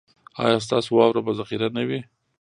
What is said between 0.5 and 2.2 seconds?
ستاسو واوره به ذخیره نه وي؟